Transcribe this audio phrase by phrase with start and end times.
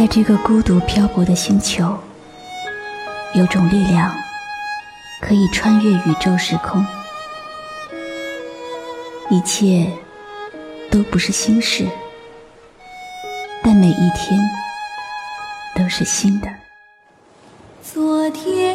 [0.00, 1.94] 在这个孤独漂泊的星球，
[3.34, 4.10] 有种力量
[5.20, 6.82] 可以穿越宇宙时空，
[9.28, 9.92] 一切
[10.90, 11.86] 都不是新事，
[13.62, 14.40] 但每一天
[15.76, 16.48] 都是新的。
[17.82, 18.74] 昨天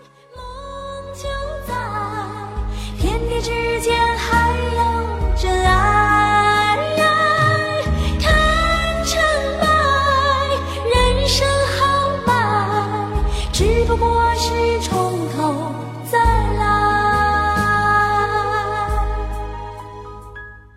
[13.91, 15.69] 不过是从头
[16.09, 16.17] 再
[16.53, 16.63] 来。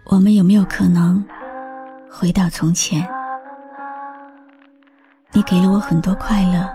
[0.06, 1.24] 我们有没有可能
[2.10, 3.08] 回到从前？
[5.30, 6.68] 你给了我很多快乐，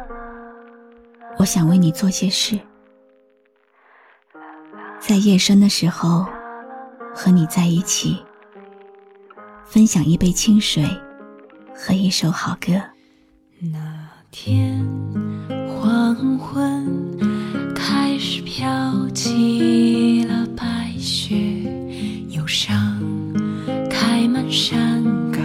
[1.37, 2.57] 我想为你做些事，
[4.97, 6.25] 在夜深的时候
[7.13, 8.17] 和你在一起，
[9.65, 10.85] 分享一杯清水
[11.75, 12.81] 和一首好歌。
[13.59, 14.87] 那天
[16.15, 17.15] 黄昏，
[17.75, 18.67] 开始飘
[19.13, 21.35] 起了白雪，
[22.29, 22.99] 忧伤
[23.91, 25.39] 开满山岗，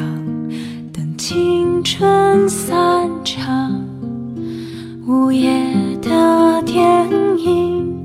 [0.91, 3.79] 等青春散场。
[5.07, 5.53] 午夜
[6.01, 8.03] 的电影，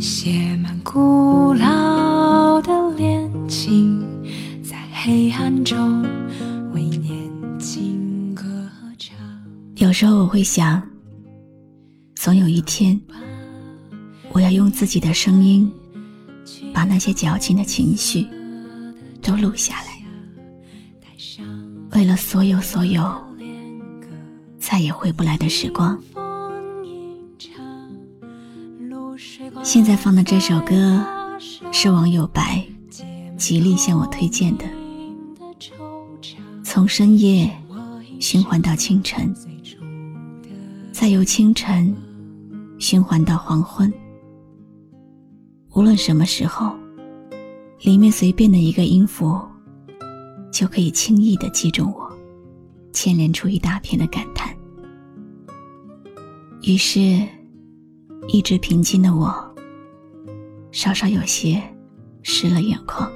[0.00, 4.04] 写满古老的恋情，
[4.64, 6.02] 在黑暗中
[6.74, 8.42] 为年轻歌
[8.98, 9.16] 唱。
[9.76, 10.82] 有时候我会想，
[12.22, 13.00] 总有一天，
[14.30, 15.72] 我要用自己的声音，
[16.70, 18.26] 把那些矫情的情绪
[19.22, 21.46] 都录下来，
[21.92, 23.10] 为了所有所有
[24.58, 25.98] 再也回不来的时光。
[29.62, 31.02] 现在放的这首歌
[31.72, 32.62] 是网友白
[33.38, 34.66] 极力向我推荐的，
[36.62, 37.50] 从深夜
[38.20, 39.34] 循环到清晨，
[40.92, 41.96] 再由清晨
[42.80, 43.92] 循环到黄昏。
[45.74, 46.74] 无论什么时候，
[47.82, 49.38] 里面随便的一个音符，
[50.50, 52.10] 就可以轻易的击中我，
[52.92, 54.56] 牵连出一大片的感叹。
[56.62, 57.00] 于是，
[58.28, 59.32] 一直平静的我，
[60.72, 61.62] 稍稍有些
[62.22, 63.08] 湿了眼眶。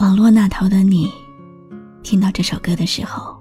[0.00, 1.10] 网络那头的你，
[2.02, 3.36] 听到这首歌的时候，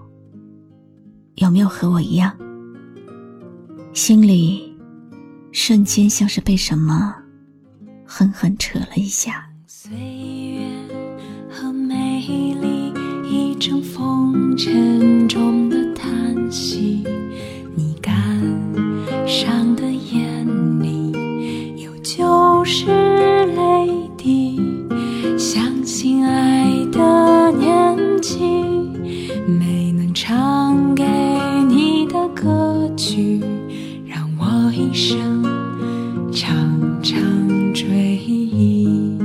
[1.36, 2.38] 有没有和我一样，
[3.94, 4.76] 心里
[5.52, 7.16] 瞬间像是被什么
[8.04, 9.46] 狠狠扯了一下？
[9.68, 10.68] 岁月
[11.48, 12.20] 和美
[12.60, 12.92] 丽
[13.24, 15.23] 已成风尘
[34.76, 35.44] 一生
[36.32, 36.52] 常
[37.04, 37.14] 常
[37.76, 37.86] 追
[38.16, 39.16] 忆。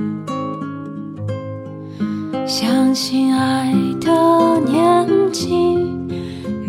[2.46, 5.48] 相信爱的年纪，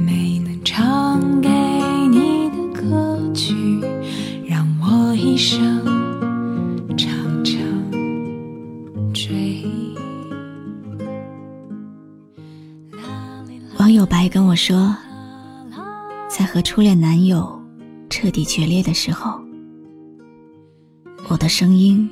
[0.05, 1.49] 没能唱给
[2.09, 3.81] 你的歌曲，
[4.47, 5.85] 让我一生
[6.95, 7.09] 常
[7.43, 7.53] 常
[9.13, 9.93] 追忆。
[13.77, 14.95] 网友白跟我说，
[16.29, 17.58] 在和初恋男友
[18.21, 19.39] 彻底决裂的时候，
[21.29, 22.09] 我的声音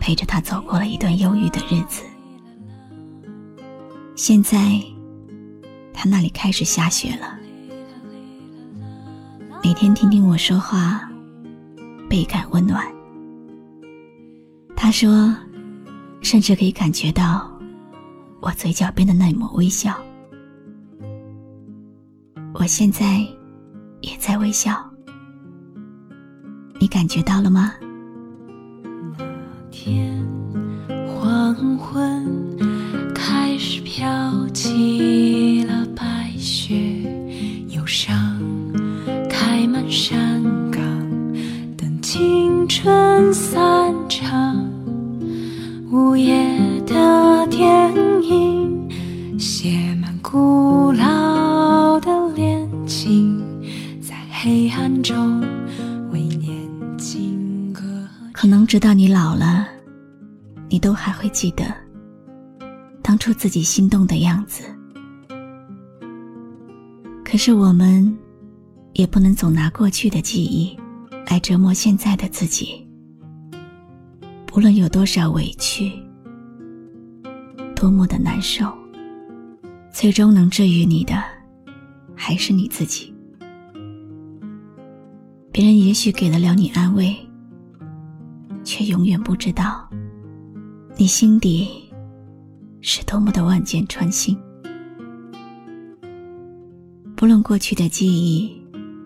[0.00, 2.02] 陪着他走过了一段忧郁的日子。
[4.16, 4.82] 现在，
[5.94, 7.38] 他那里开始下雪了。
[9.62, 11.08] 每天听听我说话，
[12.10, 12.84] 倍感温暖。
[14.74, 15.32] 他说，
[16.22, 17.48] 甚至可以感觉到
[18.40, 19.96] 我嘴角边的那抹微笑。
[22.52, 23.20] 我现在
[24.00, 24.84] 也在微笑，
[26.86, 27.72] 你感觉到了吗？
[29.18, 29.24] 那
[29.72, 30.24] 天
[31.08, 32.24] 黄昏
[33.12, 34.06] 开始飘
[34.50, 36.76] 起了白雪，
[37.70, 38.40] 忧伤
[39.28, 40.40] 开满山
[40.70, 40.80] 岗，
[41.76, 44.56] 等青春散场。
[45.90, 46.35] 午夜
[61.36, 61.66] 记得
[63.02, 64.64] 当初自己心动的样子。
[67.22, 68.16] 可是我们
[68.94, 70.74] 也不能总拿过去的记忆
[71.28, 72.88] 来折磨现在的自己。
[74.54, 75.92] 无论有多少委屈，
[77.74, 78.72] 多么的难受，
[79.92, 81.22] 最终能治愈你的，
[82.14, 83.14] 还是你自己。
[85.52, 87.14] 别人也许给得了你安慰，
[88.64, 89.86] 却永远不知道，
[90.98, 91.68] 你心底
[92.80, 94.34] 是多么的万箭穿心。
[97.14, 98.58] 不论过去的记忆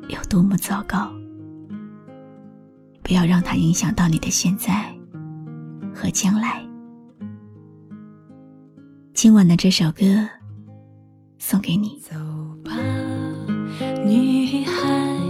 [0.08, 1.10] 有多么糟糕，
[3.02, 4.88] 不要让它影响到你的现在。
[5.92, 6.64] 和将来，
[9.12, 10.06] 今晚的这首歌
[11.38, 11.98] 送给你。
[11.98, 12.14] 走
[12.64, 12.72] 吧，
[14.06, 15.20] 女孩，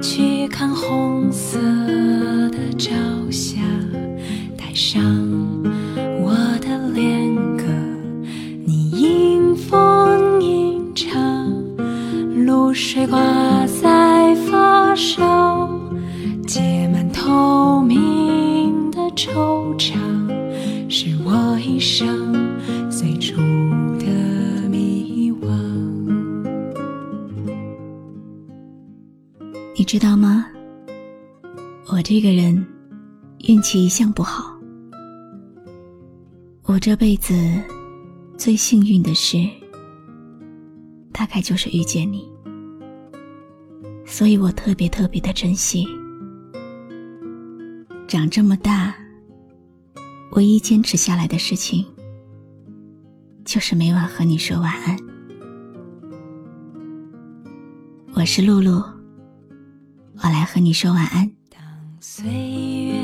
[0.00, 1.58] 去看红色
[2.50, 2.94] 的朝
[3.30, 3.60] 霞，
[4.56, 5.02] 带上
[12.92, 15.70] 水挂在发梢，
[16.44, 19.30] 结满透明的惆
[19.78, 19.94] 怅，
[20.90, 22.34] 是我一生
[22.90, 23.36] 最初
[24.00, 25.46] 的迷惘。
[29.76, 30.48] 你知道吗？
[31.92, 32.66] 我这个人
[33.46, 34.52] 运气一向不好。
[36.64, 37.32] 我这辈子
[38.36, 39.38] 最幸运的事，
[41.12, 42.28] 大概就是遇见你，
[44.06, 45.86] 所以我特别特别的珍惜。
[48.08, 48.94] 长这么大，
[50.32, 51.86] 唯一坚持下来的事情，
[53.44, 54.96] 就是每晚和你说晚安。
[58.12, 58.82] 我是露露，
[60.16, 61.30] 我来和你说晚安。
[61.48, 61.62] 当
[62.00, 62.94] 岁月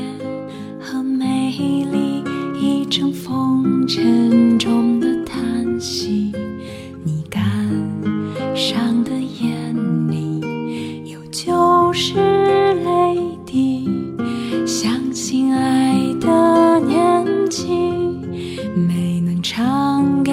[19.67, 20.31] 唱给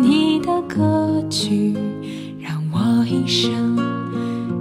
[0.00, 1.76] 你的歌曲，
[2.40, 3.76] 让我一生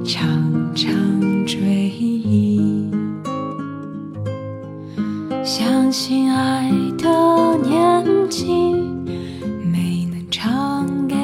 [0.03, 0.29] 常
[0.75, 0.91] 常
[1.45, 2.91] 追忆。
[5.45, 8.51] 相信爱的年纪，
[9.63, 11.15] 没能唱给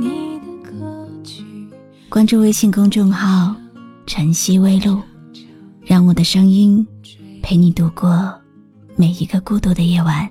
[0.00, 1.44] 你的歌曲。
[2.08, 3.54] 关注微信公众号
[4.06, 5.00] “晨曦微露”，
[5.86, 6.84] 让我的声音
[7.44, 8.34] 陪你度过
[8.96, 10.28] 每一个孤独的夜晚。